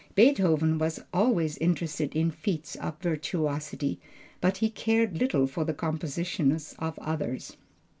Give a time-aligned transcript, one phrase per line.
[0.15, 3.99] Beethoven was always interested in feats of virtuosity,
[4.41, 7.55] but he cared little for the compositions of others.